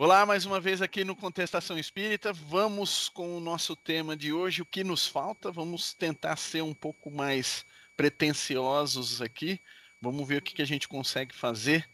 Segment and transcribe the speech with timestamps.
[0.00, 2.32] Olá, mais uma vez aqui no Contestação Espírita.
[2.32, 5.50] Vamos com o nosso tema de hoje, o que nos falta.
[5.50, 7.66] Vamos tentar ser um pouco mais
[7.96, 9.58] pretensiosos aqui.
[10.00, 11.84] Vamos ver o que, que a gente consegue fazer,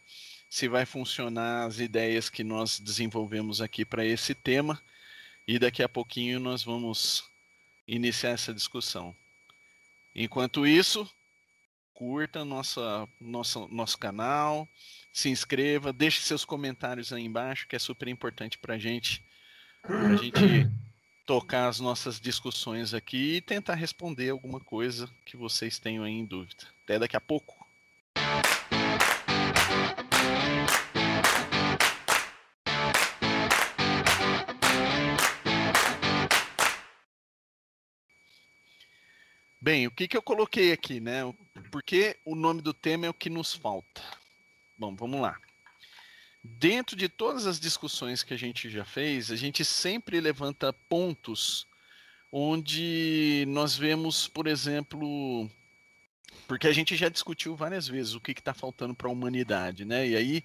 [0.51, 4.79] se vai funcionar as ideias que nós desenvolvemos aqui para esse tema.
[5.49, 7.25] E daqui a pouquinho nós vamos
[7.89, 9.17] iniciar essa discussão.
[10.15, 11.11] Enquanto isso,
[11.95, 14.69] curta nossa, nossa, nosso canal,
[15.13, 19.25] se inscreva, deixe seus comentários aí embaixo, que é super importante para gente,
[19.85, 20.69] a gente
[21.25, 26.27] tocar as nossas discussões aqui e tentar responder alguma coisa que vocês tenham aí em
[26.27, 26.65] dúvida.
[26.83, 27.65] Até daqui a pouco.
[39.65, 41.21] Bem, o que, que eu coloquei aqui, né?
[41.71, 44.03] Porque o nome do tema é o que nos falta.
[44.77, 45.41] Bom, vamos lá.
[46.43, 51.67] Dentro de todas as discussões que a gente já fez, a gente sempre levanta pontos
[52.31, 55.49] onde nós vemos, por exemplo,
[56.47, 60.07] porque a gente já discutiu várias vezes o que está faltando para a humanidade, né?
[60.07, 60.45] E aí,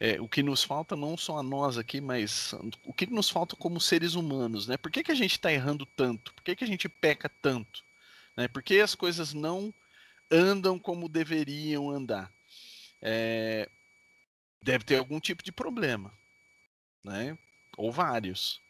[0.00, 3.54] é, o que nos falta não só a nós aqui, mas o que nos falta
[3.54, 4.76] como seres humanos, né?
[4.76, 6.34] Por que, que a gente está errando tanto?
[6.34, 7.86] Por que, que a gente peca tanto?
[8.36, 8.48] Né?
[8.48, 9.72] Por que as coisas não
[10.30, 12.32] andam como deveriam andar?
[13.02, 13.68] é,
[14.62, 16.12] deve ter algum tipo de problema,
[17.04, 17.38] né?
[17.76, 18.60] Ou vários.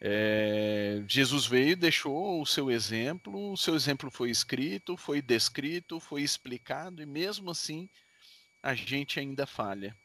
[0.00, 6.22] É, Jesus veio, deixou o seu exemplo, o seu exemplo foi escrito, foi descrito, foi
[6.22, 7.88] explicado, e mesmo assim
[8.62, 9.96] a gente ainda falha.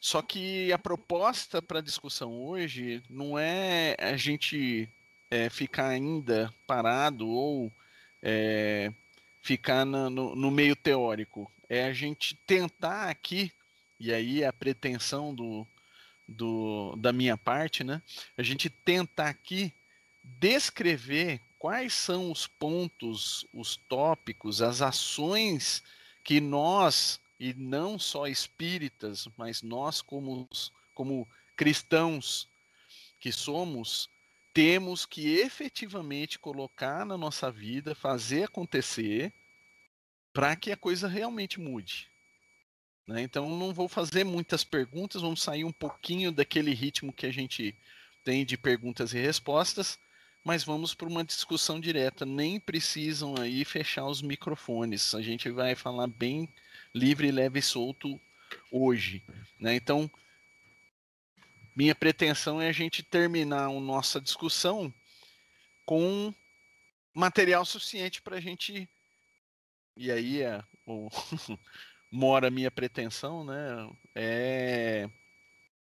[0.00, 4.88] Só que a proposta para a discussão hoje não é a gente
[5.32, 7.72] é, ficar ainda parado ou
[8.22, 8.92] é,
[9.40, 13.50] ficar no, no, meio teórico é a gente tentar aqui,
[13.98, 15.66] e aí a pretensão do,
[16.28, 18.02] do, da minha parte, né?
[18.36, 19.72] A gente tentar aqui
[20.22, 25.82] descrever quais são os pontos, os tópicos, as ações
[26.22, 30.46] que nós, e não só espíritas, mas nós como,
[30.94, 32.46] como cristãos
[33.18, 34.10] que somos,
[34.52, 39.32] temos que efetivamente colocar na nossa vida, fazer acontecer
[40.32, 42.10] para que a coisa realmente mude.
[43.06, 43.22] Né?
[43.22, 47.74] Então não vou fazer muitas perguntas, vamos sair um pouquinho daquele ritmo que a gente
[48.24, 49.98] tem de perguntas e respostas,
[50.44, 52.24] mas vamos para uma discussão direta.
[52.24, 55.14] Nem precisam aí fechar os microfones.
[55.14, 56.48] A gente vai falar bem
[56.94, 58.20] livre, leve e solto
[58.70, 59.22] hoje.
[59.58, 59.76] Né?
[59.76, 60.10] Então,
[61.74, 64.92] minha pretensão é a gente terminar a nossa discussão
[65.84, 66.34] com
[67.14, 68.88] material suficiente para a gente
[69.96, 71.08] e aí é, o,
[72.10, 73.90] mora a minha pretensão, né?
[74.14, 75.08] É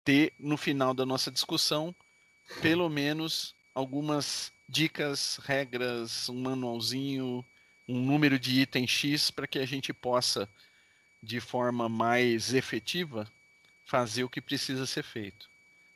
[0.05, 1.95] ter no final da nossa discussão
[2.61, 7.45] pelo menos algumas dicas, regras, um manualzinho,
[7.89, 10.49] um número de item X para que a gente possa,
[11.23, 13.31] de forma mais efetiva,
[13.87, 15.52] fazer o que precisa ser feito.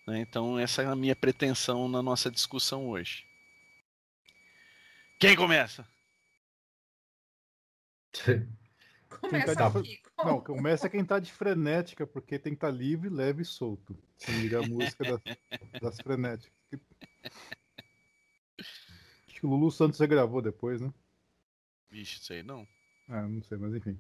[0.07, 0.21] Né?
[0.21, 3.27] Então, essa é a minha pretensão na nossa discussão hoje.
[5.19, 5.87] Quem começa?
[9.09, 10.01] Começa tá aqui.
[10.19, 13.97] Não, começa quem tá de frenética, porque tem que estar tá livre, leve e solto.
[14.17, 15.21] Se liga a música das,
[15.81, 16.53] das frenéticas.
[18.59, 20.93] Acho que o Lulu Santos já gravou depois, né?
[21.91, 22.67] Vixe, sei não.
[23.09, 23.99] Ah, não sei, mas enfim.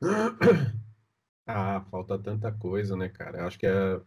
[1.50, 3.46] Ah, falta tanta coisa, né, cara?
[3.46, 3.98] Acho que é.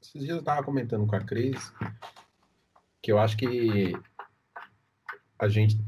[0.00, 1.72] Esses dias eu tava comentando com a Cris
[3.02, 3.92] que eu acho que
[5.38, 5.80] a gente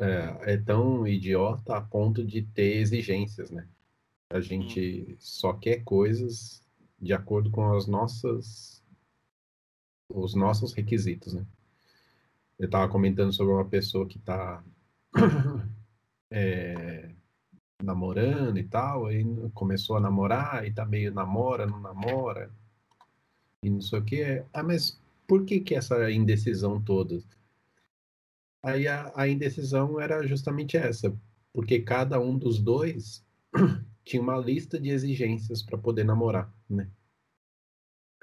[0.00, 3.66] é, é, tão idiota a ponto de ter exigências, né?
[4.30, 6.62] A gente só quer coisas
[7.00, 8.84] de acordo com as nossas
[10.10, 11.44] os nossos requisitos, né?
[12.58, 14.62] Eu estava comentando sobre uma pessoa que está
[16.30, 17.10] é,
[17.82, 19.24] namorando e tal, aí
[19.54, 22.50] começou a namorar e tá meio namora, não namora,
[23.62, 24.44] e não sei o que.
[24.52, 27.22] Ah, mas por que que essa indecisão toda?
[28.62, 31.16] Aí a, a indecisão era justamente essa,
[31.52, 33.24] porque cada um dos dois
[34.04, 36.88] tinha uma lista de exigências para poder namorar, né?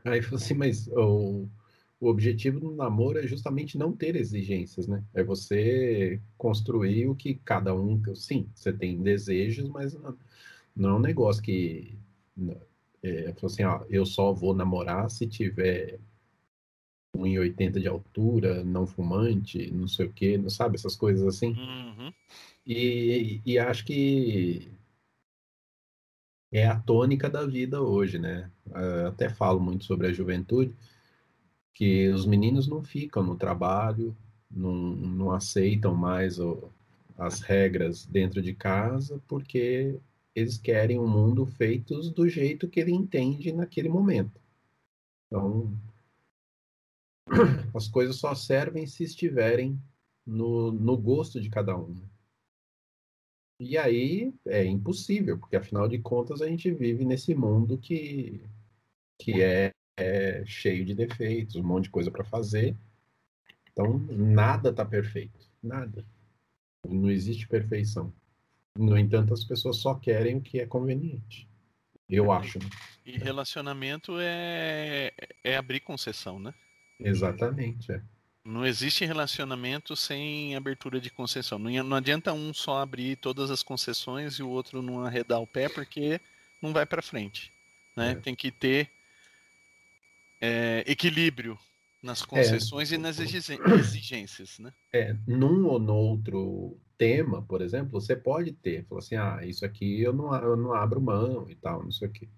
[0.04, 1.50] Aí falou assim, mas o,
[2.00, 5.04] o objetivo do namoro é justamente não ter exigências, né?
[5.14, 8.02] É você construir o que cada um.
[8.16, 10.18] Sim, você tem desejos, mas não,
[10.76, 11.98] não é um negócio que.
[13.06, 16.00] É, assim, ó, eu só vou namorar se tiver
[17.16, 21.50] 1,80 de altura, não fumante, não sei o que, não sabe, essas coisas assim.
[21.54, 22.12] Uhum.
[22.66, 24.72] E, e acho que
[26.52, 28.50] é a tônica da vida hoje, né?
[28.74, 30.74] Eu até falo muito sobre a juventude,
[31.76, 34.18] que os meninos não ficam no trabalho,
[34.50, 36.72] não, não aceitam mais o,
[37.16, 40.00] as regras dentro de casa, porque
[40.36, 44.40] eles querem um mundo feito do jeito que ele entende naquele momento.
[45.28, 45.72] Então,
[47.74, 49.82] as coisas só servem se estiverem
[50.26, 51.88] no, no gosto de cada um.
[51.88, 52.02] Né?
[53.62, 58.44] E aí é impossível, porque afinal de contas a gente vive nesse mundo que,
[59.18, 62.76] que é, é cheio de defeitos, um monte de coisa para fazer.
[63.72, 66.06] Então nada está perfeito, nada.
[66.86, 68.14] Não existe perfeição.
[68.78, 71.48] No entanto, as pessoas só querem o que é conveniente.
[72.10, 72.60] Eu acho.
[72.60, 72.70] Né?
[73.06, 75.12] E relacionamento é,
[75.44, 76.54] é abrir concessão, né?
[77.00, 77.92] Exatamente.
[77.92, 78.02] É.
[78.44, 81.58] Não existe relacionamento sem abertura de concessão.
[81.58, 85.48] Não, não adianta um só abrir todas as concessões e o outro não arredar o
[85.48, 86.22] pé, porque
[86.62, 87.52] não vai para frente.
[87.98, 88.12] Né?
[88.12, 88.16] É.
[88.16, 88.92] Tem que ter
[90.40, 91.58] é, equilíbrio
[92.04, 92.26] nas é.
[92.28, 94.60] concessões e nas exigências.
[94.60, 94.72] Né?
[94.94, 99.66] É, num ou no outro tema, por exemplo, você pode ter, falar assim, ah, isso
[99.66, 102.30] aqui eu não, eu não abro mão e tal, não sei o quê.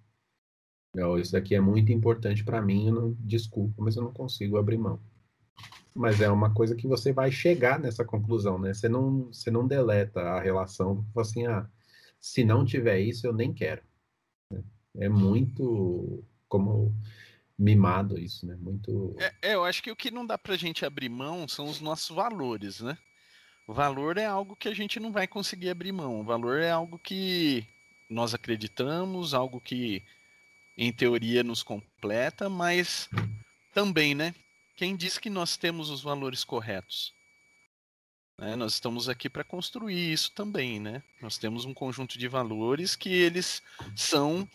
[1.22, 5.00] Isso aqui é muito importante para mim, não, desculpa, mas eu não consigo abrir mão
[5.98, 8.72] mas é uma coisa que você vai chegar nessa conclusão, né?
[8.74, 11.68] Você não, você não deleta a relação, assim, ah,
[12.20, 13.82] se não tiver isso, eu nem quero.
[14.96, 16.96] É muito como
[17.58, 18.56] mimado isso, né?
[18.56, 19.16] Muito.
[19.18, 21.82] É, é, eu acho que o que não dá pra gente abrir mão são os
[21.82, 22.98] nossos valores, né?
[23.68, 26.24] Valor é algo que a gente não vai conseguir abrir mão.
[26.24, 27.68] Valor é algo que
[28.10, 30.02] nós acreditamos, algo que
[30.78, 33.10] em teoria nos completa, mas
[33.74, 34.34] também, né?
[34.78, 37.12] quem diz que nós temos os valores corretos?
[38.40, 38.56] Né?
[38.56, 41.02] Nós estamos aqui para construir isso também, né?
[41.20, 43.64] Nós temos um conjunto de valores que eles
[43.96, 44.48] são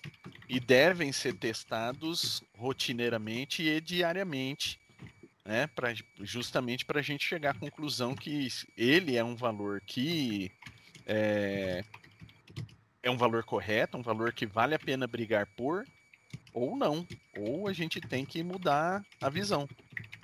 [0.48, 4.78] e devem ser testados rotineiramente e diariamente,
[5.44, 5.66] né?
[5.68, 10.50] Pra, justamente para a gente chegar à conclusão que ele é um valor que
[11.06, 11.84] é,
[13.02, 15.84] é um valor correto, um valor que vale a pena brigar por,
[16.54, 17.06] ou não.
[17.36, 19.68] Ou a gente tem que mudar a visão.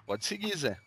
[0.06, 0.78] Pode seguir, Zé.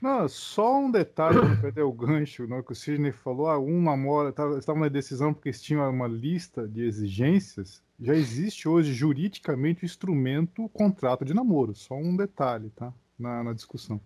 [0.00, 3.82] Não, só um detalhe para perder o gancho, né, que o Sidney falou, ah, um
[3.82, 7.82] namora, estava na decisão porque eles tinham uma lista de exigências.
[8.00, 11.74] Já existe hoje juridicamente o instrumento contrato de namoro.
[11.74, 12.94] Só um detalhe, tá?
[13.20, 14.00] Na, na discussão.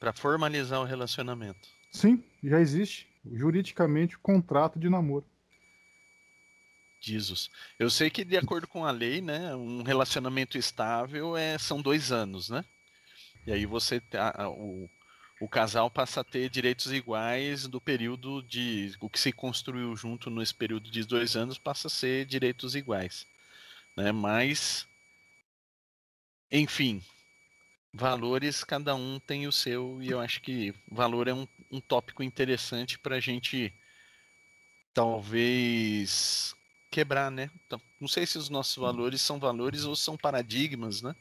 [0.00, 1.68] Para formalizar o relacionamento.
[1.92, 5.24] Sim, já existe juridicamente o contrato de namoro.
[7.00, 7.50] Jesus.
[7.78, 12.12] Eu sei que de acordo com a lei, né, um relacionamento estável é, são dois
[12.12, 12.64] anos, né?
[13.46, 14.88] E aí você a, o,
[15.40, 20.30] o casal passa a ter direitos iguais do período de o que se construiu junto
[20.30, 23.26] nesse período de dois anos passa a ser direitos iguais,
[23.96, 24.12] né?
[24.12, 24.86] Mas,
[26.52, 27.02] enfim,
[27.92, 32.22] valores cada um tem o seu e eu acho que valor é um, um tópico
[32.22, 33.72] interessante para a gente
[34.94, 36.54] talvez
[36.90, 37.50] quebrar, né?
[37.66, 41.14] Então, não sei se os nossos valores são valores ou são paradigmas, né?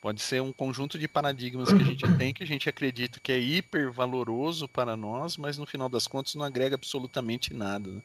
[0.00, 3.32] Pode ser um conjunto de paradigmas que a gente tem, que a gente acredita que
[3.32, 7.90] é hiper valoroso para nós, mas no final das contas não agrega absolutamente nada.
[7.90, 8.02] Né?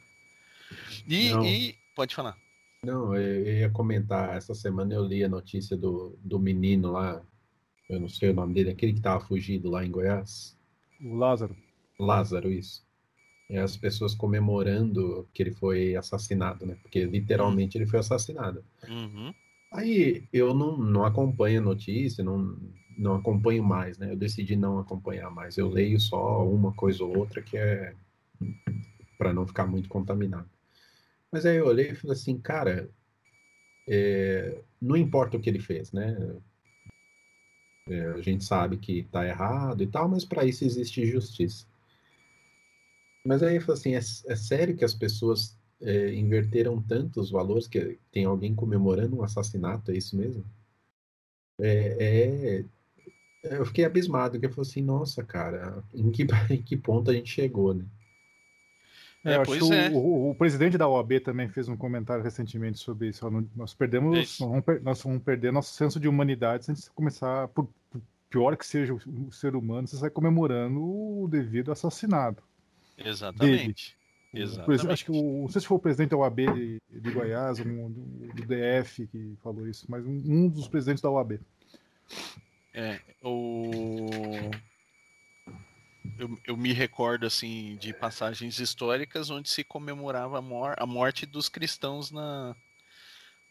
[1.06, 2.38] E, e, pode falar.
[2.82, 7.20] Não, eu ia comentar, essa semana eu li a notícia do, do menino lá,
[7.90, 10.56] eu não sei o nome dele, aquele que estava fugido lá em Goiás.
[11.02, 11.56] O Lázaro.
[11.98, 12.82] Lázaro, isso
[13.50, 16.76] e as pessoas comemorando que ele foi assassinado, né?
[16.80, 18.64] Porque literalmente ele foi assassinado.
[18.88, 19.34] Uhum.
[19.72, 22.56] Aí eu não, não acompanho a notícia, não,
[22.96, 24.12] não acompanho mais, né?
[24.12, 25.58] Eu decidi não acompanhar mais.
[25.58, 27.92] Eu leio só uma coisa ou outra que é
[29.18, 30.48] para não ficar muito contaminado.
[31.30, 32.88] Mas aí eu olhei e falei assim, cara,
[33.88, 36.16] é, não importa o que ele fez, né?
[37.88, 41.66] É, a gente sabe que tá errado e tal, mas para isso existe justiça.
[43.26, 47.30] Mas aí eu falo assim, é, é sério que as pessoas é, inverteram tanto os
[47.30, 50.44] valores que tem alguém comemorando um assassinato, é isso mesmo?
[51.58, 52.64] É,
[53.42, 57.10] é, eu fiquei abismado, que eu falei assim, nossa, cara, em que, em que ponto
[57.10, 57.84] a gente chegou, né?
[59.24, 59.90] É, é pois é.
[59.90, 63.28] O, o, o, presidente da OAB também fez um comentário recentemente sobre isso.
[63.54, 67.48] Nós perdemos, nós vamos, nós vamos perder nosso senso de humanidade se a gente começar,
[67.48, 68.00] por, por
[68.30, 72.42] pior que seja o, o ser humano, você sai comemorando o devido assassinato.
[72.96, 73.96] Exatamente.
[74.32, 74.88] Exatamente.
[74.88, 77.90] Acho que o, não sei se foi o presidente da OAB de, de Goiás, um,
[77.90, 81.40] do, do, DF que falou isso, mas um, um, dos presidentes da OAB.
[82.72, 84.08] É, o...
[86.20, 91.24] eu, eu, me recordo assim de passagens históricas onde se comemorava a, mor a morte
[91.24, 92.54] dos cristãos na,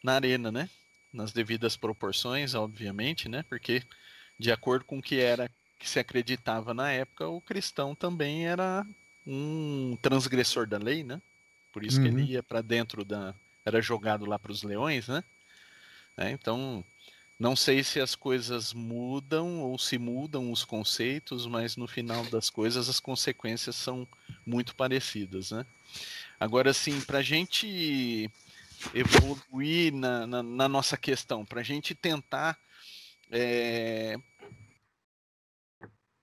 [0.02, 0.70] na arena, né?
[1.12, 3.44] Nas devidas proporções, obviamente, né?
[3.48, 3.82] Porque
[4.38, 8.86] de acordo com o que era que se acreditava na época, o cristão também era
[9.26, 11.20] um transgressor da lei, né?
[11.72, 12.02] Por isso uhum.
[12.04, 12.28] que ele uhum.
[12.28, 13.34] ia para dentro da
[13.64, 15.22] era jogado lá para os leões, né?
[16.16, 16.84] É, então
[17.40, 22.50] não sei se as coisas mudam ou se mudam os conceitos, mas no final das
[22.50, 24.06] coisas as consequências são
[24.44, 25.64] muito parecidas, né?
[26.38, 28.30] Agora, sim, para a gente
[28.92, 32.58] evoluir na, na, na nossa questão, para a gente tentar
[33.30, 34.18] é,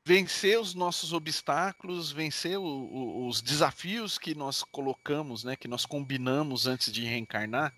[0.06, 5.84] vencer os nossos obstáculos, vencer o, o, os desafios que nós colocamos, né, que nós
[5.84, 7.74] combinamos antes de reencarnar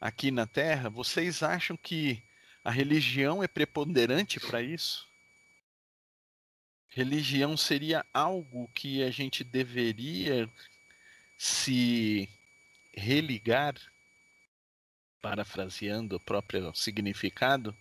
[0.00, 2.22] aqui na Terra, vocês acham que
[2.64, 5.06] a religião é preponderante para isso?
[6.88, 10.50] Religião seria algo que a gente deveria
[11.36, 12.26] se
[12.94, 13.74] religar,
[15.20, 17.76] parafraseando o próprio significado,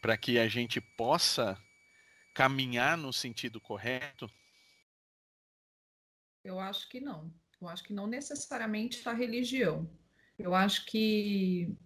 [0.00, 1.60] para que a gente possa
[2.32, 4.30] caminhar no sentido correto?
[6.44, 7.34] Eu acho que não.
[7.60, 9.90] Eu acho que não necessariamente a religião.
[10.38, 11.76] Eu acho que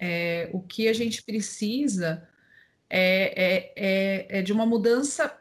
[0.00, 2.26] é, o que a gente precisa
[2.88, 5.38] é, é, é, é de uma mudança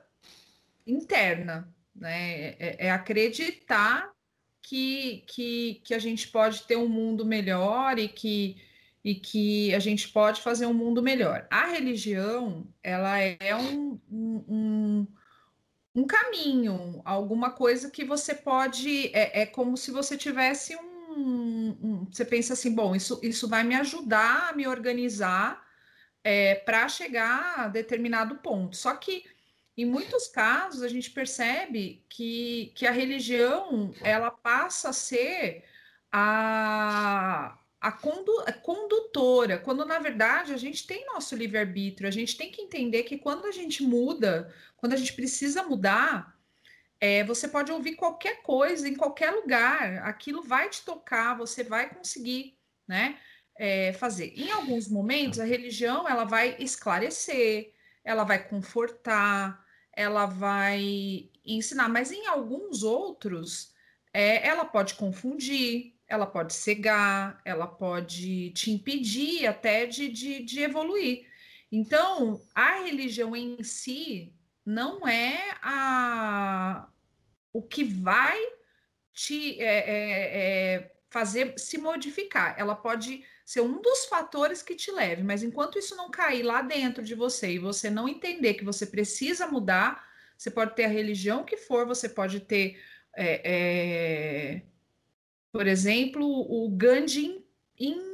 [0.86, 2.56] interna, né?
[2.60, 4.12] É, é, acreditar
[4.62, 8.58] que, que, que a gente pode ter um mundo melhor e que,
[9.04, 11.48] e que a gente pode fazer um mundo melhor.
[11.50, 15.08] A religião, ela é um, um,
[15.96, 19.08] um caminho, alguma coisa que você pode.
[19.16, 20.89] É, é como se você tivesse um
[22.12, 25.66] você pensa assim, bom, isso, isso vai me ajudar a me organizar
[26.24, 28.76] é, para chegar a determinado ponto.
[28.76, 29.24] Só que
[29.78, 35.64] em muitos casos a gente percebe que, que a religião ela passa a ser
[36.12, 42.36] a, a, condu, a condutora, quando na verdade a gente tem nosso livre-arbítrio, a gente
[42.36, 46.39] tem que entender que quando a gente muda, quando a gente precisa mudar,
[47.00, 51.94] é, você pode ouvir qualquer coisa em qualquer lugar, aquilo vai te tocar, você vai
[51.94, 53.18] conseguir, né,
[53.58, 54.34] é, fazer.
[54.36, 59.64] Em alguns momentos, a religião ela vai esclarecer, ela vai confortar,
[59.96, 63.74] ela vai ensinar, mas em alguns outros,
[64.14, 70.62] é, ela pode confundir, ela pode cegar, ela pode te impedir até de, de, de
[70.62, 71.28] evoluir.
[71.72, 74.34] Então, a religião em si,
[74.66, 76.89] não é a,
[77.54, 78.40] o que vai
[79.14, 82.56] te é, é, é, fazer se modificar.
[82.58, 86.62] Ela pode ser um dos fatores que te leve, mas enquanto isso não cair lá
[86.62, 90.90] dentro de você e você não entender que você precisa mudar, você pode ter a
[90.90, 92.80] religião que for, você pode ter,
[93.16, 94.62] é, é,
[95.52, 97.44] por exemplo, o Gandhi
[97.78, 98.09] em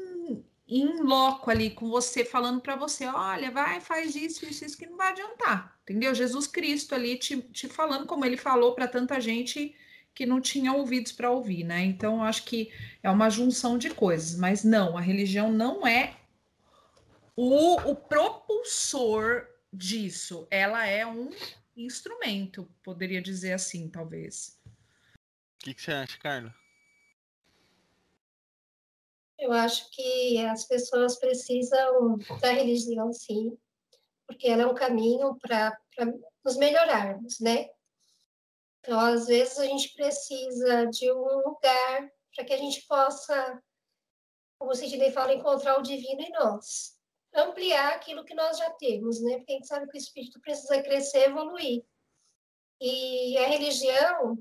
[0.67, 4.87] em loco ali com você, falando para você: olha, vai, faz isso, isso, isso, que
[4.87, 6.13] não vai adiantar, entendeu?
[6.13, 9.75] Jesus Cristo ali te, te falando como ele falou para tanta gente
[10.13, 11.83] que não tinha ouvidos para ouvir, né?
[11.83, 12.71] Então, acho que
[13.03, 16.15] é uma junção de coisas, mas não, a religião não é
[17.35, 21.29] o, o propulsor disso, ela é um
[21.75, 24.57] instrumento, poderia dizer assim, talvez.
[24.65, 26.55] O que, que você acha, Carla?
[29.37, 33.57] Eu acho que as pessoas precisam da religião, sim,
[34.25, 35.77] porque ela é um caminho para
[36.43, 37.67] nos melhorarmos, né?
[38.79, 43.61] Então, às vezes, a gente precisa de um lugar para que a gente possa,
[44.59, 46.95] como o Sidney fala, encontrar o divino em nós.
[47.33, 49.37] Ampliar aquilo que nós já temos, né?
[49.37, 51.83] Porque a gente sabe que o espírito precisa crescer, evoluir.
[52.79, 54.37] E a religião,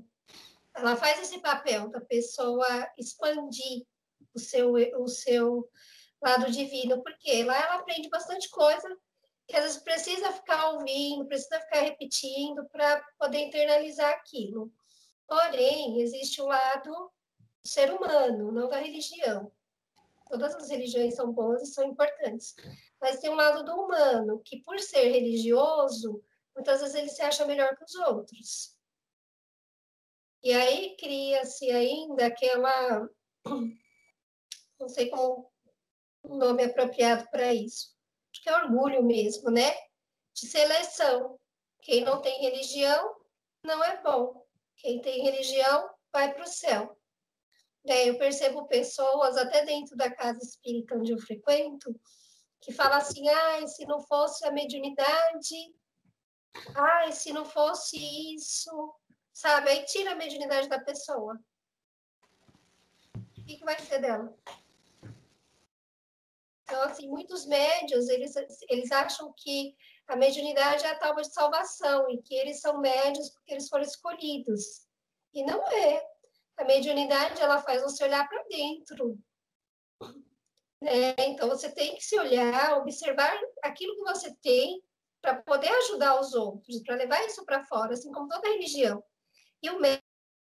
[0.75, 3.85] ela faz esse papel da pessoa expandir
[4.35, 5.69] o seu, o seu
[6.21, 8.87] lado divino, porque lá ela aprende bastante coisa
[9.47, 14.71] que às vezes precisa ficar ouvindo, precisa ficar repetindo para poder internalizar aquilo.
[15.27, 17.11] Porém, existe o lado do
[17.63, 19.51] ser humano, não da religião.
[20.27, 22.55] Todas as religiões são boas e são importantes,
[22.99, 26.23] mas tem um lado do humano que, por ser religioso,
[26.55, 28.75] muitas vezes ele se acha melhor que os outros.
[30.43, 33.07] E aí cria-se ainda aquela
[34.85, 35.51] não sei qual
[36.23, 37.95] o nome apropriado para isso.
[38.31, 39.73] Acho que é orgulho mesmo, né?
[40.33, 41.39] De seleção.
[41.81, 43.15] Quem não tem religião
[43.63, 44.45] não é bom.
[44.77, 46.95] Quem tem religião vai para o céu.
[47.87, 51.99] É, eu percebo pessoas, até dentro da casa espírita onde eu frequento,
[52.61, 55.75] que falam assim: ah, se não fosse a mediunidade,
[56.75, 57.97] ai, se não fosse
[58.35, 58.93] isso,
[59.33, 59.69] sabe?
[59.69, 61.39] Aí tira a mediunidade da pessoa.
[63.15, 64.35] O que, que vai ser dela?
[66.65, 68.33] Então, assim, muitos médios, eles,
[68.67, 69.75] eles acham que
[70.07, 73.83] a mediunidade é a tábua de salvação e que eles são médios porque eles foram
[73.83, 74.87] escolhidos.
[75.33, 76.03] E não é.
[76.57, 79.17] A mediunidade, ela faz você olhar para dentro.
[80.81, 81.15] Né?
[81.19, 84.81] Então, você tem que se olhar, observar aquilo que você tem
[85.21, 89.03] para poder ajudar os outros, para levar isso para fora, assim como toda religião.
[89.61, 89.79] E o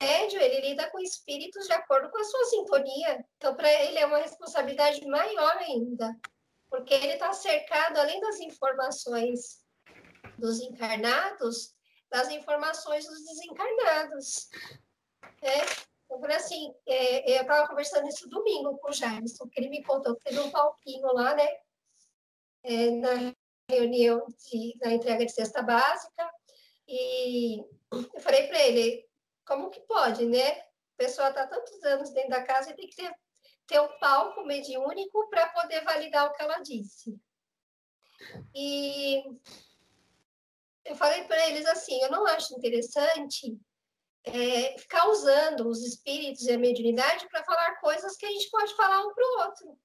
[0.01, 3.25] médio, ele lida com espíritos de acordo com a sua sintonia.
[3.37, 6.15] Então, para ele é uma responsabilidade maior ainda,
[6.69, 9.63] porque ele está cercado, além das informações
[10.37, 11.73] dos encarnados,
[12.09, 14.49] das informações dos desencarnados.
[15.41, 15.61] Né?
[16.09, 19.83] Eu falei assim, é, eu estava conversando isso domingo com o James, que ele me
[19.83, 21.47] contou que teve um palquinho lá, né?
[22.63, 23.33] É, na
[23.69, 26.29] reunião de, na entrega de cesta básica,
[26.87, 27.59] e
[27.91, 29.04] eu falei para ele,
[29.45, 30.51] como que pode, né?
[30.51, 33.13] A pessoa está tantos anos dentro da casa e tem que ter,
[33.67, 37.19] ter um palco mediúnico para poder validar o que ela disse.
[38.53, 39.23] E
[40.85, 43.59] eu falei para eles assim, eu não acho interessante
[44.23, 48.75] é, ficar usando os espíritos e a mediunidade para falar coisas que a gente pode
[48.75, 49.77] falar um para o outro.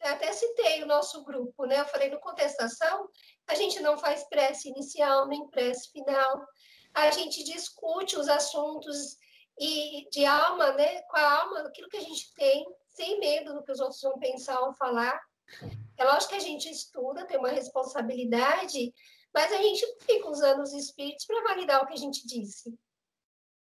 [0.00, 1.80] Eu até citei o nosso grupo, né?
[1.80, 3.08] Eu falei no contestação,
[3.48, 6.46] a gente não faz prece inicial nem prece final,
[6.94, 9.16] a gente discute os assuntos
[9.58, 11.02] e de alma, né?
[11.02, 14.18] Com a alma, aquilo que a gente tem, sem medo do que os outros vão
[14.18, 15.20] pensar ou falar.
[15.96, 18.92] É lógico que a gente estuda, tem uma responsabilidade,
[19.34, 22.78] mas a gente fica usando os espíritos para validar o que a gente disse.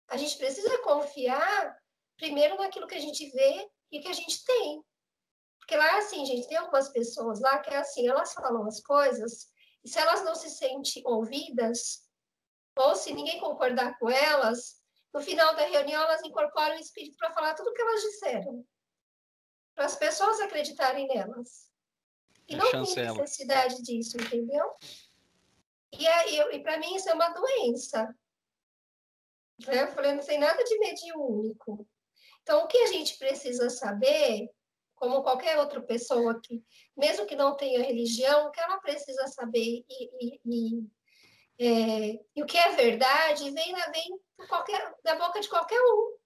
[0.10, 1.78] A gente precisa confiar
[2.18, 4.84] primeiro naquilo que a gente vê e que a gente tem.
[5.60, 9.48] Porque lá, assim, gente, tem algumas pessoas lá que é assim, elas falam as coisas,
[9.84, 12.07] e se elas não se sentem ouvidas,
[12.78, 14.82] ou se ninguém concordar com elas,
[15.14, 18.66] no final da reunião elas incorporam o espírito para falar tudo o que elas disseram.
[19.76, 21.68] Para as pessoas acreditarem nelas.
[22.48, 24.66] E não tem necessidade disso, entendeu?
[25.92, 28.16] E, e para mim isso é uma doença.
[29.66, 29.84] Né?
[29.84, 31.88] Eu falei, não tem nada de mediúnico.
[32.42, 34.50] Então, o que a gente precisa saber,
[34.96, 36.64] como qualquer outra pessoa que,
[36.96, 40.88] mesmo que não tenha religião, o que ela precisa saber e, e, e,
[41.60, 46.18] é, e o que é verdade vem, vem qualquer, da boca de qualquer um.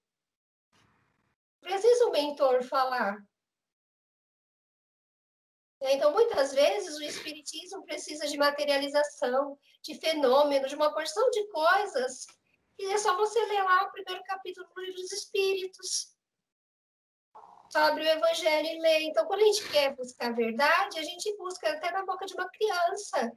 [1.62, 3.18] Precisa o mentor falar.
[5.84, 12.28] Então, muitas vezes, o Espiritismo precisa de materialização, de fenômenos, de uma porção de coisas
[12.82, 16.16] e é só você ler lá o primeiro capítulo do livro dos Espíritos.
[17.72, 19.04] Só abre o Evangelho e lê.
[19.04, 22.34] Então, quando a gente quer buscar a verdade, a gente busca até na boca de
[22.34, 23.32] uma criança.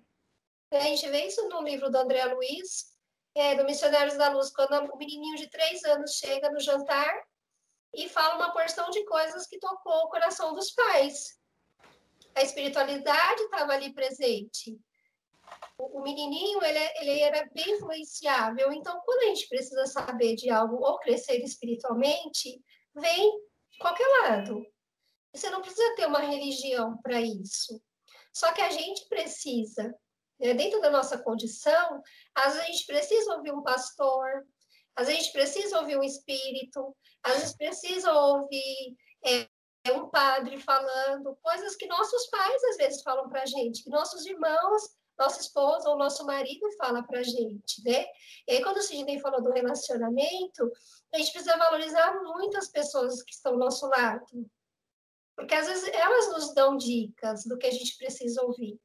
[0.71, 2.87] A gente vê isso no livro do André Luiz,
[3.35, 7.15] é, do Missionários da Luz, quando o menininho de três anos chega no jantar
[7.95, 11.39] e fala uma porção de coisas que tocou o coração dos pais.
[12.35, 14.77] A espiritualidade estava ali presente
[15.79, 18.73] o, menininho ele, ele era bem influenciável.
[18.73, 22.63] Então, quando a gente precisa saber de algo ou crescer espiritualmente,
[22.95, 24.65] vem de qualquer lado.
[25.35, 27.81] Você não precisa ter uma religião para isso.
[28.33, 29.95] Só que a gente precisa,
[30.39, 32.03] dentro da nossa condição,
[32.35, 34.47] às vezes a gente precisa ouvir um pastor,
[34.97, 39.49] às vezes a gente precisa ouvir um espírito, às vezes precisa ouvir é,
[39.93, 44.25] um padre falando coisas que nossos pais às vezes falam para a gente, que nossos
[44.27, 44.83] irmãos
[45.19, 48.05] nossa esposa ou nosso marido fala para a gente, né?
[48.49, 50.71] E aí, quando o Sidney falou do relacionamento,
[51.13, 54.51] a gente precisa valorizar muito as pessoas que estão ao nosso lado.
[55.37, 58.81] Porque às vezes elas nos dão dicas do que a gente precisa ouvir.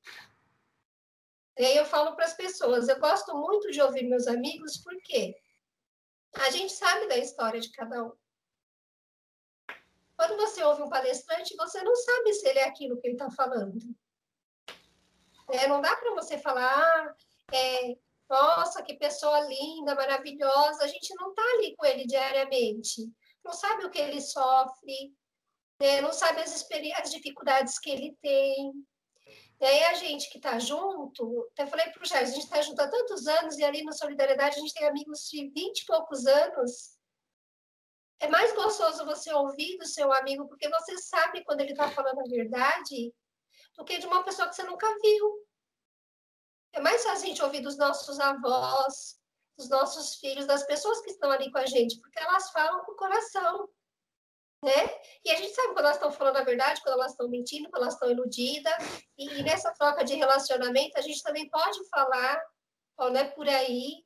[1.59, 5.35] E aí eu falo para as pessoas, eu gosto muito de ouvir meus amigos, porque
[6.35, 8.13] a gente sabe da história de cada um.
[10.15, 13.29] Quando você ouve um palestrante, você não sabe se ele é aquilo que ele está
[13.31, 13.77] falando.
[15.49, 17.15] É, não dá para você falar, ah,
[17.53, 17.97] é,
[18.29, 20.85] nossa, que pessoa linda, maravilhosa.
[20.85, 23.11] A gente não está ali com ele diariamente.
[23.43, 25.13] Não sabe o que ele sofre,
[25.81, 25.99] né?
[25.99, 26.65] não sabe as,
[27.01, 28.71] as dificuldades que ele tem.
[29.59, 32.61] E aí a gente que está junto, até falei para o Jair, a gente está
[32.61, 35.85] junto há tantos anos e ali na Solidariedade a gente tem amigos de 20 e
[35.85, 36.97] poucos anos.
[38.21, 42.19] É mais gostoso você ouvir do seu amigo, porque você sabe quando ele está falando
[42.19, 43.13] a verdade
[43.75, 45.47] do que de uma pessoa que você nunca viu.
[46.73, 49.19] É mais fácil a gente ouvir dos nossos avós,
[49.57, 52.93] dos nossos filhos, das pessoas que estão ali com a gente, porque elas falam com
[52.93, 53.69] o coração.
[54.61, 54.89] Né?
[55.23, 57.83] E a gente sabe quando elas estão falando a verdade, quando elas estão mentindo, quando
[57.83, 58.73] elas estão iludidas.
[59.17, 62.41] E, e, nessa troca de relacionamento, a gente também pode falar,
[62.97, 64.03] ó, é por aí,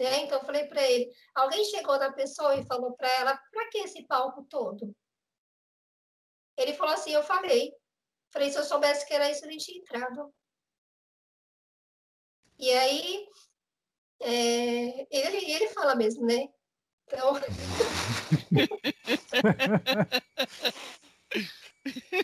[0.00, 0.22] Né?
[0.22, 3.78] Então eu falei para ele, alguém chegou na pessoa e falou para ela, para que
[3.78, 4.94] esse palco todo?
[6.56, 7.72] Ele falou assim, eu falei.
[8.32, 10.34] Falei, se eu soubesse que era isso, eu nem tinha entrado.
[12.58, 13.26] E aí,
[14.20, 16.48] é, ele, ele fala mesmo, né?
[17.06, 17.34] Então.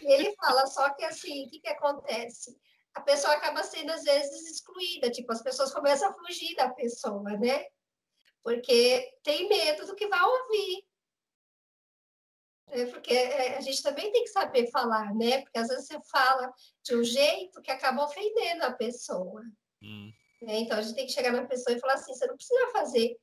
[0.02, 2.56] ele fala, só que assim, o que, que acontece?
[2.94, 7.30] A pessoa acaba sendo, às vezes, excluída, tipo, as pessoas começam a fugir da pessoa,
[7.38, 7.64] né?
[8.42, 10.84] Porque tem medo do que vai ouvir.
[12.70, 15.40] É porque é, a gente também tem que saber falar, né?
[15.42, 19.42] Porque às vezes você fala de um jeito que acaba ofendendo a pessoa.
[19.82, 20.12] Hum.
[20.42, 20.60] Né?
[20.60, 23.16] Então a gente tem que chegar na pessoa e falar assim: você não precisa fazer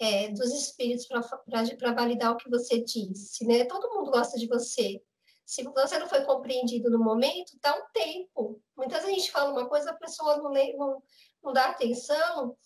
[0.00, 3.66] é, dos espíritos para validar o que você disse, né?
[3.66, 5.00] Todo mundo gosta de você.
[5.44, 8.62] Se você não foi compreendido no momento, dá um tempo.
[8.74, 11.02] Muitas vezes a gente fala uma coisa, a pessoa não, não,
[11.42, 12.56] não dá atenção.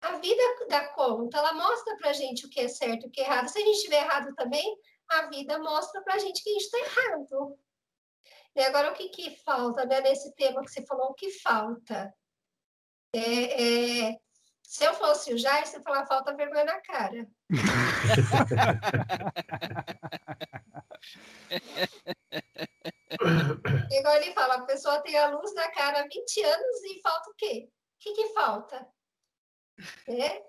[0.00, 3.20] A vida dá conta, ela mostra para gente o que é certo e o que
[3.20, 3.48] é errado.
[3.48, 4.78] Se a gente estiver errado também,
[5.08, 7.58] a vida mostra para gente que a gente está errado.
[8.54, 11.10] E agora, o que, que falta né, nesse tema que você falou?
[11.10, 12.14] O que falta?
[13.12, 14.20] É, é,
[14.70, 17.26] se eu fosse o Jair, você falar falta vergonha na cara.
[23.90, 27.30] Igual ele fala, a pessoa tem a luz na cara há 20 anos e falta
[27.30, 27.68] o quê?
[27.68, 28.86] O que, que falta?
[30.06, 30.40] É?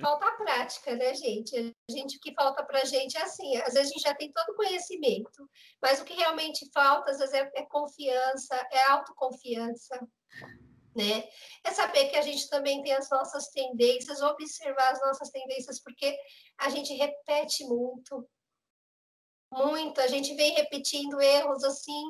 [0.00, 1.54] Falta a prática, né, gente?
[1.54, 4.14] A gente, o que falta para a gente é assim, às vezes a gente já
[4.14, 5.46] tem todo o conhecimento,
[5.82, 10.00] mas o que realmente falta, às vezes, é, é confiança, é autoconfiança,
[10.94, 11.28] né?
[11.64, 16.18] É saber que a gente também tem as nossas tendências, observar as nossas tendências, porque
[16.58, 18.28] a gente repete muito,
[19.52, 22.04] muito, a gente vem repetindo erros, assim,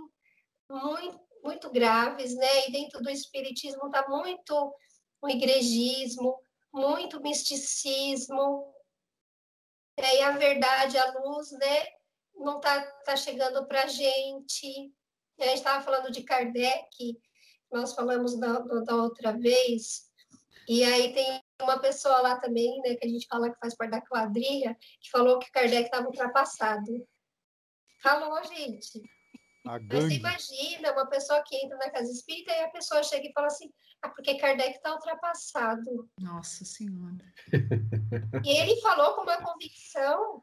[0.70, 2.68] muito, muito graves, né?
[2.68, 4.74] E dentro do espiritismo está muito
[5.22, 6.38] o igrejismo,
[6.72, 8.72] muito misticismo,
[9.96, 11.86] é, e a verdade, a luz, né,
[12.34, 14.92] não está tá chegando para a gente.
[15.38, 17.18] A gente estava falando de Kardec,
[17.72, 20.10] nós falamos da, da outra vez,
[20.68, 23.90] e aí tem uma pessoa lá também, né, que a gente fala que faz parte
[23.90, 27.08] da quadrilha, que falou que Kardec estava ultrapassado.
[28.00, 29.02] Falou, gente.
[29.64, 33.32] Mas você imagina uma pessoa que entra na casa espírita e a pessoa chega e
[33.32, 36.08] fala assim: ah, porque Kardec está ultrapassado.
[36.20, 37.24] Nossa Senhora.
[38.44, 40.42] E ele falou com uma convicção,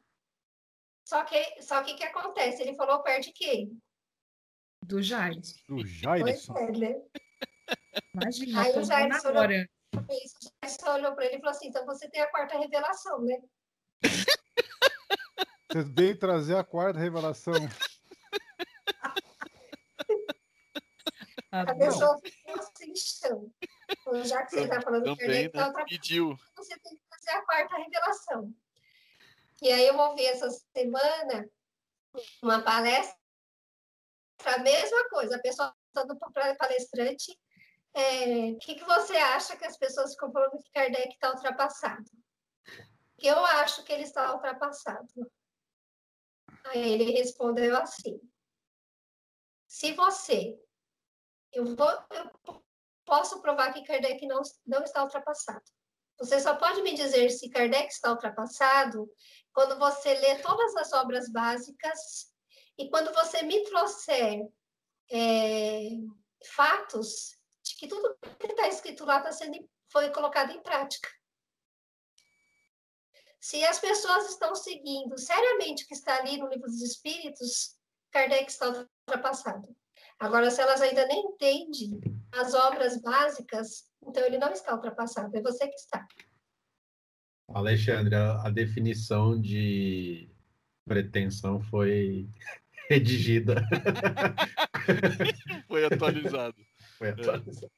[1.05, 2.61] só que só que o que acontece?
[2.61, 3.81] Ele falou perto de quem?
[4.87, 5.41] Do Jair.
[5.67, 6.25] Do Jair.
[6.25, 6.95] É, né?
[8.13, 12.31] Imagina, Aí o Jair olhou, olhou para ele e falou assim: então você tem a
[12.31, 13.37] quarta revelação, né?
[15.69, 17.53] Você veio trazer a quarta revelação.
[21.51, 23.51] A pessoa ficou sem chão.
[23.89, 25.65] Então, já que você está falando Também, que né?
[25.65, 26.37] outra pediu.
[26.55, 28.53] Você tem que fazer a quarta revelação.
[29.61, 31.49] E aí eu ouvi essa semana
[32.41, 33.17] uma palestra,
[34.45, 39.57] a mesma coisa, a pessoa falando para o palestrante, o é, que, que você acha
[39.57, 42.05] que as pessoas ficam falando que Kardec está ultrapassado?
[43.17, 45.31] Eu acho que ele está ultrapassado.
[46.65, 48.19] Aí ele respondeu assim:
[49.67, 50.59] se você
[51.51, 52.63] eu, vou, eu
[53.05, 55.63] posso provar que Kardec não, não está ultrapassado.
[56.19, 59.09] Você só pode me dizer se Kardec está ultrapassado
[59.53, 62.31] quando você lê todas as obras básicas
[62.77, 64.47] e quando você me trouxer
[65.11, 65.89] é,
[66.55, 69.57] fatos de que tudo que está escrito lá está sendo,
[69.91, 71.09] foi colocado em prática.
[73.39, 77.77] Se as pessoas estão seguindo seriamente o que está ali no livro dos Espíritos,
[78.11, 79.75] Kardec está ultrapassado.
[80.19, 85.41] Agora, se elas ainda nem entendem as obras básicas, então ele não está ultrapassado, é
[85.41, 86.05] você que está.
[87.49, 90.29] Alexandre, a, definição de
[90.85, 92.27] pretensão foi
[92.89, 93.67] redigida.
[95.67, 96.55] foi atualizado.
[96.97, 97.71] Foi atualizado.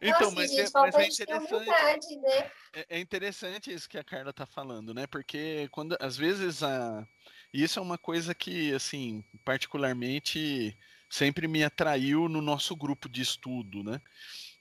[0.00, 2.16] Então, mas, é, mas é interessante.
[2.16, 2.50] Né?
[2.72, 5.08] É, é, interessante isso que a Carla está falando, né?
[5.08, 7.04] Porque quando às vezes a
[7.52, 10.76] isso é uma coisa que, assim, particularmente
[11.08, 14.00] sempre me atraiu no nosso grupo de estudo, né?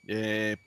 [0.08, 0.58] É,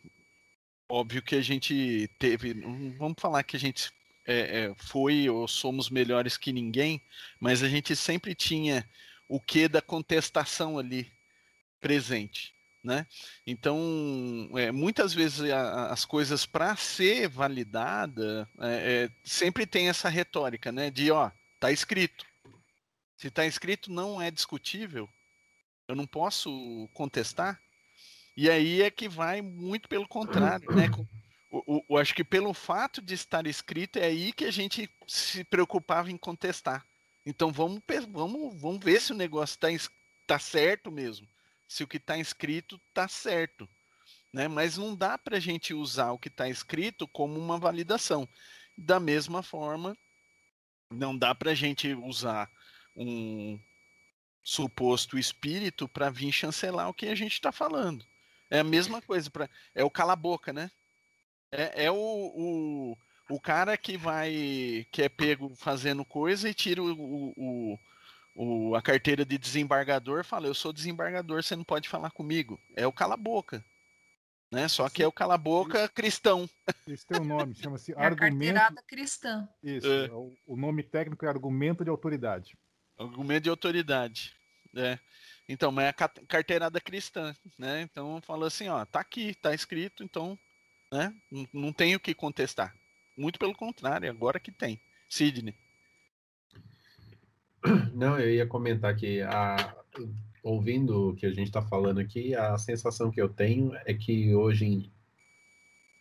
[0.88, 2.54] óbvio que a gente teve,
[2.98, 3.90] vamos falar que a gente
[4.26, 7.02] é, é, foi ou somos melhores que ninguém,
[7.38, 8.88] mas a gente sempre tinha
[9.28, 11.11] o que da contestação ali
[11.80, 12.54] presente.
[12.83, 13.06] Né?
[13.46, 13.78] Então,
[14.54, 20.72] é, muitas vezes a, as coisas para ser validada é, é, sempre tem essa retórica,
[20.72, 20.90] né?
[20.90, 22.24] De ó, tá escrito.
[23.18, 25.06] Se está escrito, não é discutível.
[25.87, 27.61] Eu não posso contestar.
[28.35, 30.88] E aí é que vai muito pelo contrário, né?
[31.50, 36.10] O, acho que pelo fato de estar escrito é aí que a gente se preocupava
[36.10, 36.86] em contestar.
[37.26, 39.68] Então vamos, vamos, vamos ver se o negócio está
[40.26, 41.26] tá certo mesmo.
[41.66, 43.68] Se o que está escrito está certo.
[44.32, 44.46] Né?
[44.46, 48.28] Mas não dá para a gente usar o que está escrito como uma validação.
[48.78, 49.96] Da mesma forma,
[50.90, 52.50] não dá para a gente usar
[52.96, 53.58] um
[54.42, 58.06] suposto espírito para vir chancelar o que a gente está falando.
[58.48, 60.70] É a mesma coisa, pra, é o cala-boca, né?
[61.52, 62.96] É, é o, o,
[63.28, 64.86] o, cara que vai.
[64.92, 67.78] que é pego fazendo coisa e tira o, o,
[68.36, 72.58] o, a carteira de desembargador fala: Eu sou desembargador, você não pode falar comigo.
[72.76, 73.64] É o cala-boca.
[74.52, 74.66] Né?
[74.66, 76.48] Só que é o cala-boca cristão.
[76.86, 78.82] Isso tem um nome, chama-se é argumento.
[78.86, 79.48] cristã.
[79.62, 80.06] Isso, é.
[80.06, 80.12] é.
[80.12, 82.56] o, o nome técnico é argumento de autoridade.
[82.98, 84.34] Argumento de autoridade.
[84.74, 84.98] É.
[85.48, 85.92] Então, mas é a
[86.28, 87.82] carteirada cristã, né?
[87.82, 90.38] Então falou assim, ó, tá aqui, tá escrito, então
[90.90, 91.14] né?
[91.31, 92.74] Não, não o que contestar.
[93.16, 94.81] Muito pelo contrário, agora que tem.
[95.09, 95.55] Sidney.
[97.92, 99.74] Não, eu ia comentar que a,
[100.42, 104.35] ouvindo o que a gente está falando aqui, a sensação que eu tenho é que
[104.35, 104.92] hoje em,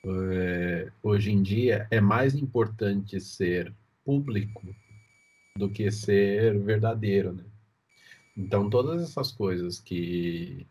[0.06, 3.74] é, hoje em dia é mais importante ser
[4.06, 4.74] público
[5.58, 7.44] do que ser verdadeiro, né?
[8.38, 10.66] Então todas essas coisas que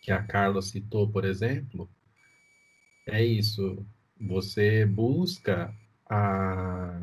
[0.00, 1.90] que a Carla citou, por exemplo,
[3.08, 3.84] é isso.
[4.20, 5.74] Você busca
[6.08, 7.00] a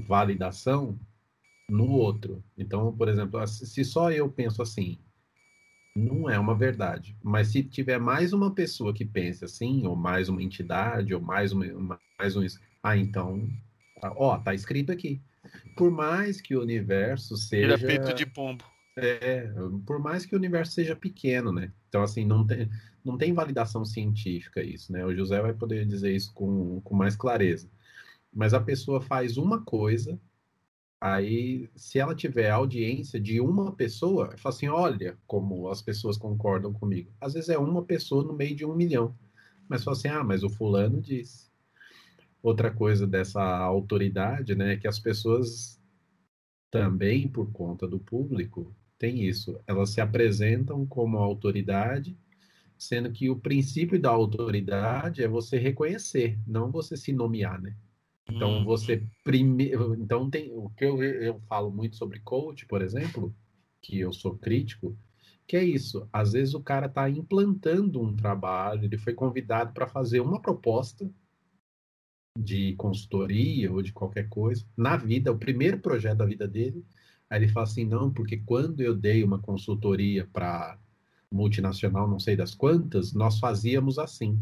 [0.00, 0.98] validação
[1.68, 2.42] no outro.
[2.56, 4.98] Então, por exemplo, se só eu penso assim,
[5.96, 7.16] não é uma verdade.
[7.22, 11.52] Mas se tiver mais uma pessoa que pense assim, ou mais uma entidade, ou mais
[11.52, 12.44] uma, mais um,
[12.82, 13.48] ah, então,
[14.02, 15.20] ó, tá escrito aqui.
[15.76, 18.64] Por mais que o universo seja Ele é feito de pombo.
[18.96, 19.50] É,
[19.86, 21.72] por mais que o universo seja pequeno, né?
[21.88, 22.68] Então, assim, não tem,
[23.04, 25.04] não tem validação científica isso, né?
[25.04, 27.70] O José vai poder dizer isso com, com mais clareza.
[28.32, 30.20] Mas a pessoa faz uma coisa,
[31.00, 36.72] aí, se ela tiver audiência de uma pessoa, fala assim: olha como as pessoas concordam
[36.72, 37.12] comigo.
[37.20, 39.16] Às vezes é uma pessoa no meio de um milhão.
[39.68, 41.50] Mas fala assim: ah, mas o fulano disse.
[42.42, 45.80] Outra coisa dessa autoridade, né, é que as pessoas
[46.70, 49.58] também, por conta do público, tem isso.
[49.66, 52.16] Elas se apresentam como autoridade,
[52.78, 57.74] sendo que o princípio da autoridade é você reconhecer, não você se nomear, né?
[58.30, 58.64] Então uhum.
[58.64, 63.34] você primeiro, então tem o que eu, eu falo muito sobre coach, por exemplo,
[63.80, 64.96] que eu sou crítico,
[65.48, 66.08] que é isso.
[66.12, 71.10] Às vezes o cara está implantando um trabalho, ele foi convidado para fazer uma proposta
[72.38, 76.84] de consultoria ou de qualquer coisa na vida, o primeiro projeto da vida dele,
[77.32, 80.78] Aí ele fala assim: não, porque quando eu dei uma consultoria para
[81.32, 84.38] multinacional, não sei das quantas, nós fazíamos assim.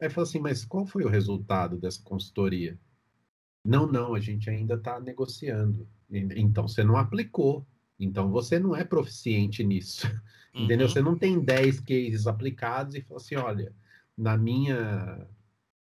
[0.00, 2.78] Aí fala assim: mas qual foi o resultado dessa consultoria?
[3.64, 5.88] Não, não, a gente ainda está negociando.
[6.08, 7.66] Então você não aplicou.
[7.98, 10.06] Então você não é proficiente nisso.
[10.54, 10.64] Uhum.
[10.64, 10.88] Entendeu?
[10.88, 13.74] Você não tem 10 cases aplicados e fala assim: olha,
[14.16, 15.28] na minha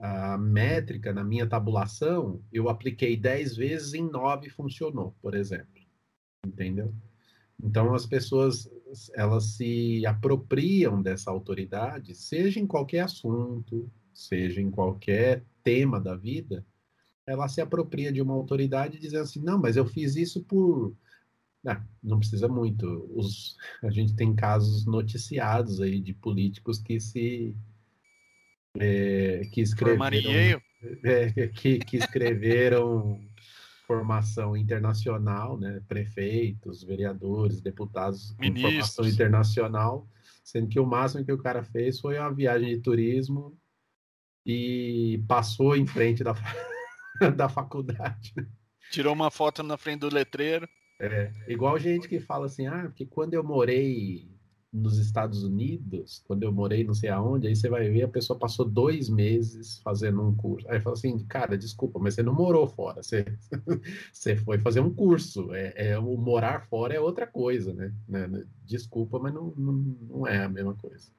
[0.01, 5.78] a métrica, na minha tabulação, eu apliquei 10 vezes e em 9 funcionou, por exemplo
[6.49, 6.93] entendeu?
[7.63, 8.71] Então as pessoas
[9.15, 16.65] elas se apropriam dessa autoridade, seja em qualquer assunto, seja em qualquer tema da vida,
[17.27, 20.97] ela se apropria de uma autoridade dizendo assim, não, mas eu fiz isso por
[21.67, 23.11] ah, não precisa muito.
[23.15, 27.55] Os, a gente tem casos noticiados aí de políticos que se
[28.79, 30.63] é, que escreveram
[31.05, 33.28] é, que, que escreveram
[33.88, 35.83] formação internacional, né?
[35.88, 38.72] Prefeitos, vereadores, deputados com Ministros.
[38.72, 40.07] formação internacional,
[40.44, 43.59] sendo que o máximo que o cara fez foi uma viagem de turismo
[44.44, 46.35] e passou em frente da,
[47.35, 48.35] da faculdade.
[48.90, 50.68] Tirou uma foto na frente do letreiro.
[51.01, 54.29] É, igual gente que fala assim, ah, porque quando eu morei
[54.73, 58.39] nos Estados Unidos, quando eu morei não sei aonde, aí você vai ver, a pessoa
[58.39, 60.69] passou dois meses fazendo um curso.
[60.71, 63.25] Aí fala assim, cara, desculpa, mas você não morou fora, você,
[64.13, 65.53] você foi fazer um curso.
[65.55, 67.95] É, é, o morar fora é outra coisa, né?
[68.07, 68.45] né, né?
[68.65, 71.11] Desculpa, mas não, não, não é a mesma coisa.